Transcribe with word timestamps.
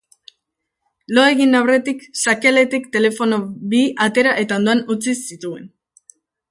Lo 1.17 1.25
egin 1.33 1.53
aurretik, 1.59 2.01
sakeletik 2.23 2.89
telefono 2.97 3.41
bi 3.75 3.85
atera 4.09 4.35
eta 4.45 4.61
ondoan 4.63 4.87
utzi 4.97 5.19
zituen. 5.21 5.75